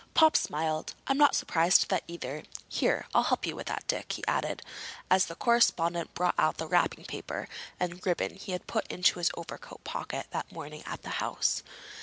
Pop 0.15 0.35
smiled. 0.35 0.95
"I'm 1.05 1.19
not 1.19 1.35
surprised 1.35 1.83
at 1.83 1.89
that 1.89 2.03
either. 2.07 2.41
Here, 2.67 3.05
I'll 3.13 3.21
help 3.21 3.45
you 3.45 3.55
with 3.55 3.67
that, 3.67 3.83
Dick," 3.87 4.13
he 4.13 4.23
added, 4.27 4.63
as 5.11 5.27
the 5.27 5.35
correspondent 5.35 6.15
brought 6.15 6.33
out 6.39 6.57
the 6.57 6.65
wrapping 6.67 7.05
paper 7.05 7.47
and 7.79 8.03
ribbon 8.03 8.33
he 8.33 8.53
had 8.53 8.65
put 8.65 8.87
into 8.87 9.19
his 9.19 9.29
overcoat 9.37 9.83
pocket 9.83 10.25
that 10.31 10.51
morning 10.51 10.81
at 10.87 11.03
the 11.03 11.09
house. 11.21 11.61